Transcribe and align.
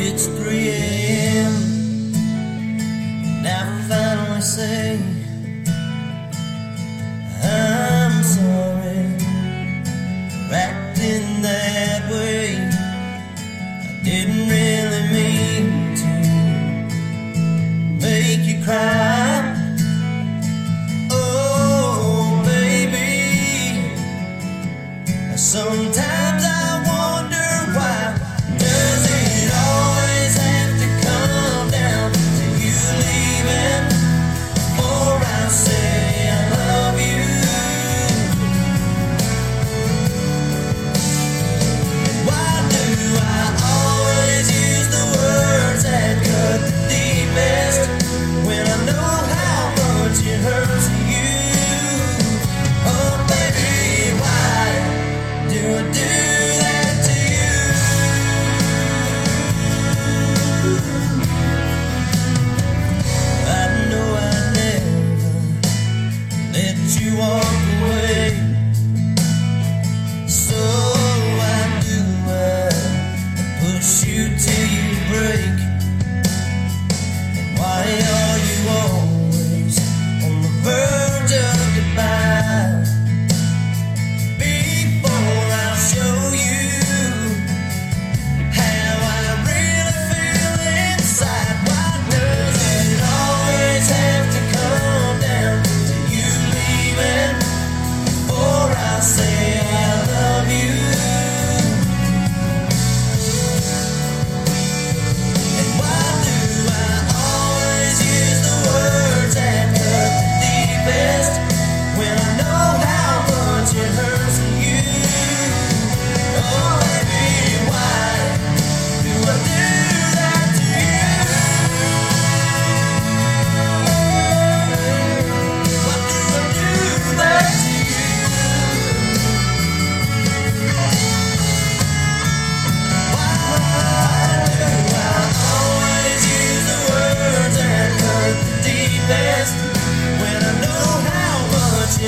It's 0.00 0.26
3 0.26 0.68
a.m. 0.68 1.54
Now 3.42 3.66
I 3.66 3.82
finally 3.88 4.40
say 4.40 4.98
I'm 7.42 8.22
sorry 8.22 9.18
for 10.46 10.54
acting 10.54 11.42
that 11.42 12.02
way. 12.12 12.56
I 12.58 14.00
didn't 14.04 14.48
really 14.48 15.04
mean 15.16 15.66
to 16.02 16.10
make 18.06 18.42
you 18.50 18.62
cry. 18.64 19.54
Oh, 21.10 22.40
baby, 22.46 23.98
sometimes. 25.36 26.17
her 50.40 50.77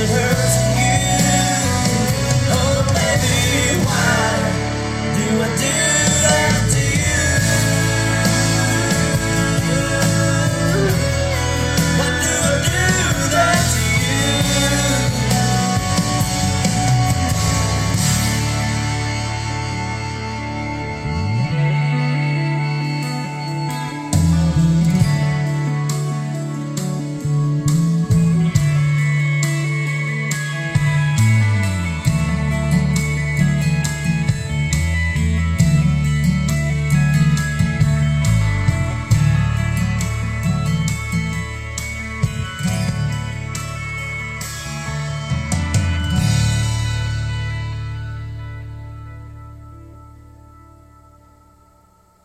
your 0.00 0.08
hair. 0.08 0.29